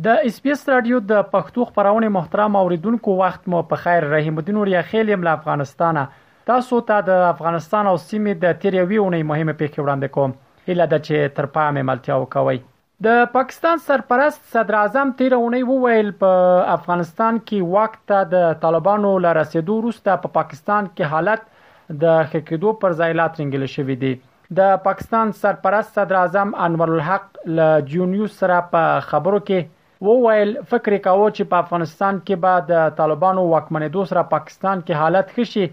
[0.08, 4.82] د اسپیس رادیو د پښتو خبرونه محترم اوریدونکو وخت مو په خیر رحیم الدین اوریا
[4.94, 6.04] خیل یم له افغانستانه
[6.50, 10.88] تاسو ته تا د افغانستان او سیمې د تیریوي اونۍ مهمه پیښې وړاندې کوم اله
[10.94, 12.58] د چې تر پامه ملتیا وکوي
[13.06, 19.78] د پاکستان سرپرست صدر اعظم تیر اونۍ وویل په افغانستان کې وخت د طالبانو لرسېدو
[19.80, 21.50] وروسته په پا پاکستان کې حالت
[22.06, 27.44] د خکېدو پر ځای لا ترنګل شوې دي د پاکستان سرپرست صدر اعظم انور الحق
[27.62, 29.73] ل جونیو سره په خبرو کې
[30.06, 35.30] وویل فکر کاوه چې په افغانستان کې به د طالبانو واکمنېدو سره پاکستان کې حالت
[35.36, 35.64] خشي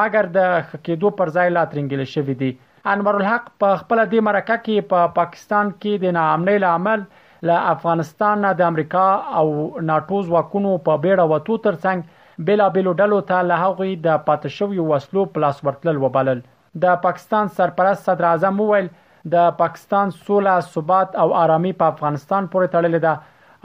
[0.00, 0.42] مګر د
[0.72, 2.50] خکېدو پر ځای لا ترنګل شوې دي
[2.94, 7.06] انور الحق په خپل د مرکه کې په پا پاکستان کې د ناامنۍ لامل
[7.52, 9.06] له افغانستان د امریکا
[9.40, 9.46] او
[9.92, 15.24] ناتو ځواکونو په بیړه وتو ترڅنګ بلا بلو ډلو ته له هغه د پاتشوي وسلو
[15.38, 16.44] پلاس ورتل وبلل
[16.84, 18.92] د پاکستان سرپرست صدر اعظم وویل
[19.38, 23.16] د پاکستان سوله ثبات او آرامي په افغانستان پورې تړلې ده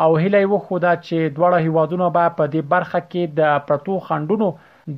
[0.01, 4.47] او هیله وخوده چې دواړه هیوادونه به په دې برخه کې د پرتو خندونو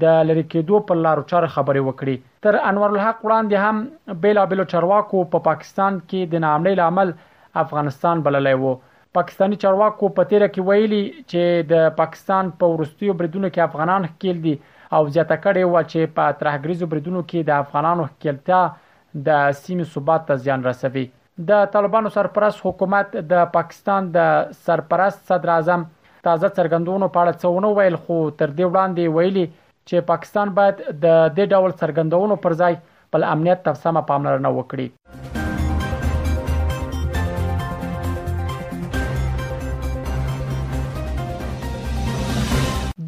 [0.03, 2.15] د لری کېدو په لارو چارو خبرې وکړي
[2.47, 7.57] تر انور الحق وړاندې هم بیلا بیلو چرواکو په پا پاکستان کې د نامړې لامل
[7.63, 8.71] افغانستان بللای وو
[9.19, 14.41] پاکستانی چرواکو په تیر کې ویلي چې د پاکستان په ورستیو بریدونو کې افغانان ښکیل
[14.47, 14.55] دي
[14.95, 18.63] او زیاته کړي و چې په ترهګریزو بریدونو کې د افغانانو ښکیلتیا
[19.29, 21.05] د سیمې ثبات ته زیان رسوي
[21.49, 25.81] د طالبانو سرپرست حکومت د پاکستان د سرپرست صدر اعظم
[26.25, 29.45] تازه څرګندونو په اړه څونه ویل خو تر دې وړاندې ویلي
[29.87, 30.75] چې پاکستان باید
[31.05, 32.73] د دې ډول څرګندونو پر ځای
[33.13, 34.87] بل امنیت ته سمه پاملرنه وکړي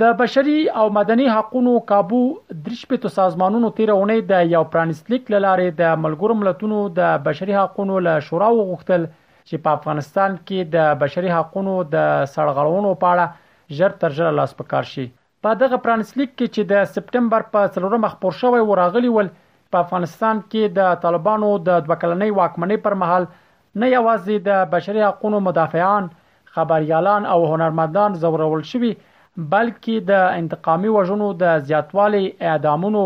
[0.02, 2.18] د بشري او مدني حقوقو کابو
[2.64, 8.50] درشپېتو سازمانونو تیرونه د یو پرانستلیک لاره د ملګرو ملتونو د بشري حقوقو له شورا
[8.58, 12.04] وغوښتل چې په افغانستان کې د بشري حقوقو د
[12.34, 15.08] سړغړونو په اړه ژر تر ژره لاس پکار شي
[15.48, 19.84] په دغه پرانستلیک کې چې د سپټمبر په 4 مخ پور شوی وراغلی ول په
[19.88, 26.14] افغانستان کې د طالبانو د دوکلنۍ واکمنۍ پر مهال نه یوازې د بشري حقوقو مدافعان
[26.60, 28.98] خبريالان او هنرمندان زورول شوي
[29.38, 32.22] بلکې د انتقامي وژنو د زیاتوالي
[32.52, 33.02] اعدامونو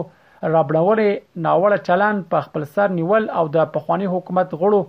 [0.52, 4.80] رابړولې ناوړه چلند په خپل سر نیول او د پخوانی حکومت غړو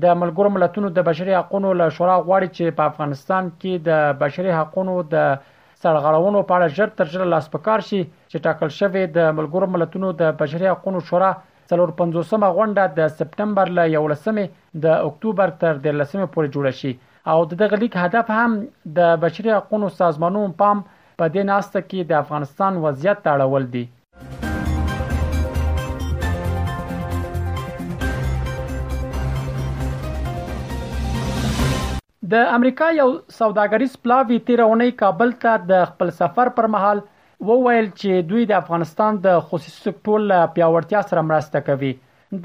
[0.07, 4.59] د ملګرو ملتونو د بشري حقوقو له شورا غواړي چې په افغانستان کې د بشري
[4.59, 8.01] حقوقو د سرغړونو په اړه ژر تر ژره لاس پکار شي
[8.31, 11.31] چې ټاکل شوی د ملګرو ملتونو د بشري حقوقو شورا
[11.73, 16.93] څلور پنځوسمه غونډه د سپتمبر ل 11مې د اکتوبر تر 13مې پورې جوړه شي
[17.35, 18.57] او دغه لیک هدف هم
[18.99, 23.85] د بشري حقوقو سازمانونو پام په پا دې ناسته کې د افغانستان وضعیت تړول دي
[32.33, 36.99] د امریکا یو سوداګریز پلاوی تیرونی کابل ته د خپل سفر پر مهال
[37.51, 41.93] وویل چې دوی د افغانستان د خصوصي سکتور له پیاوړتیا سره مرسته کوي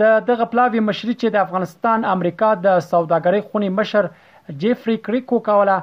[0.04, 4.10] د دغه پلاوی مشر چې د افغانستان امریکا د سوداګری خونی مشر
[4.64, 5.78] جيفري کریکو کوله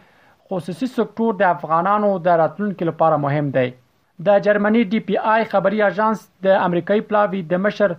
[0.51, 3.67] خصوصي سکتور د افغانانو د راتلونکو لپاره مهم دی
[4.29, 7.93] د جرمني ډي پي آی خبري اژانس د امریکایي پلاوی د مشر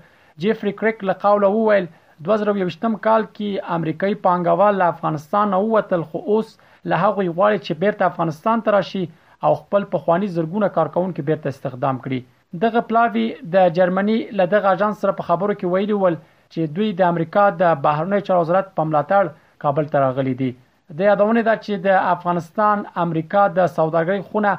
[0.45, 6.51] جيفري کریک له قوله وویل 2023م کال کې امریکایي پانګوال له افغانستان ووتل خو اوس
[6.65, 9.03] له هغه غواړي چې بیرته افغانستان ته راشي
[9.49, 13.23] او خپل پخوانی زرګونه کارکونکو بیرته استخدام کړي دغه پلاوی
[13.55, 17.45] د جرمني له دغه اژانس سره په خبرو کې ویلي ول چې دوی د امریکا
[17.63, 20.49] د بهرنی چارو وزارت په ملاتړ کابل ته راغلي دي
[20.99, 24.51] د یادونه ده چې د افغانستان امریکا د سوداګرۍ خونه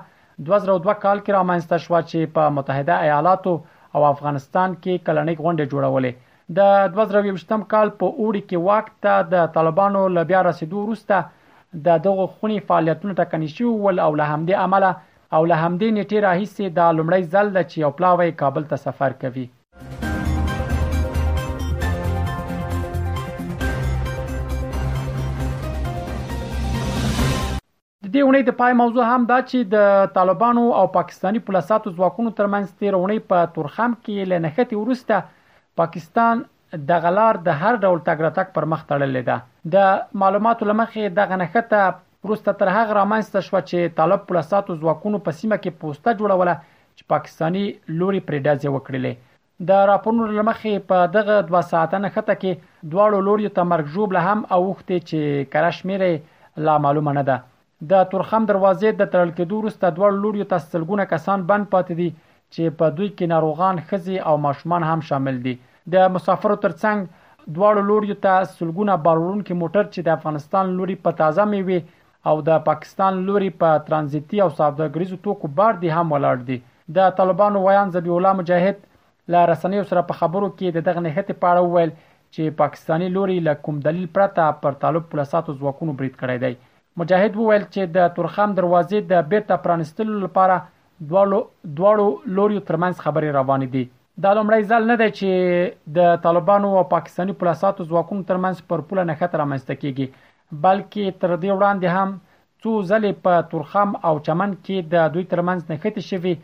[0.46, 3.52] 2002 کال کې رامنځته شو چې په متحده ایالاتو
[3.96, 6.12] او افغانستان کې کلنۍ غونډه جوړولې
[6.58, 11.20] د 2020م کال په اوړي کې وخت ته د طالبانو ل بیا رسیدو وروسته
[11.88, 14.92] د دغه خوني فعالیتونو ټکنی شو ول او له همدې عمله
[15.36, 19.46] او له همدې نیټې راهیسې د لمړی ځل د چیو پلاوي کابل ته سفر کوي
[28.12, 32.72] دې اونۍ د پای موضوع هم دا چې د طالبانو او پاکستانی پولیساتو ځواکونو ترمنځ
[32.82, 36.42] تیر اونۍ په تورخم کې لنښتې ورسته پاکستان
[36.90, 41.86] د غلار د هر ډول تګراتک پر مخ تړلې ده د معلوماتو لمخې د غنښته
[42.26, 47.12] پروسته تر هغه رامنځته شو چې طالب پولیساتو ځواکونو په سیمه کې پوسټه جوړوله چې
[47.14, 47.64] پاکستانی
[48.02, 53.52] لوري پرې ډزې وکړلې د راپورونو لمخې په دغه 2 ساعته نښته کې دواړو لوري
[53.60, 56.12] ته مرګ جوړ هم اوخته چې کرشمیره
[56.70, 57.38] لا معلومه نه ده
[57.90, 62.06] د تورخم دروازې د تړل کېدو وروسته دوړ لوریو ته سلګونه کسان بند پاتې دي
[62.56, 65.54] چې په دوی کې ناروغان خزي او ماشومان هم شامل دي
[65.96, 71.16] د مسافرو ترڅنګ دوړ لوریو ته سلګونه بالورون کې موټر چې د افغانستان لوري په
[71.24, 71.80] تازه میوي
[72.32, 76.60] او د پاکستان لوري په پا ترانزیتي او سوداګریزو توکو بار دي هم ولاړ دي
[77.00, 78.90] د طالبانو ویان زبی الله مجاهد
[79.36, 83.58] لا رسنیو سره په خبرو کې دغه نهټ په اړه وویل چې پاکستانی لوري له
[83.68, 86.58] کوم دلیل پرته پر طالب پولیساتو ځواکونو برید کړی دی
[87.00, 90.56] مجاهد وویل چې د تورخم دروازې د بیرته پرانستلو لپاره
[91.12, 93.84] دواړو لوري ترمنځ خبرې روانې دي
[94.24, 95.30] دا لومړی ځل نه دی چې
[95.98, 100.06] د طالبانو او پاکستانی پولیساتو ځواکونو ترمنځ پر پوله نښته رامنځته کیږي
[100.66, 102.10] بلکې تر دې وړاندې هم
[102.62, 106.34] څو ځلې په تورخم او چمن کې د دوی ترمنځ نښته شوې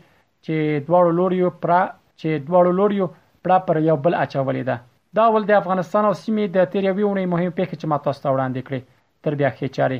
[0.45, 0.55] چې
[0.89, 1.71] دواړو لوري پر
[2.19, 2.99] چې دواړو لوري
[3.45, 4.77] پر پر یو بل اچولې ده
[5.17, 8.31] دا ول د افغانستان او سیمې د تیریوي ونې مهم پیښې چې ما تاسو ته
[8.33, 9.99] وړاندې کړې تر بیا خې چاره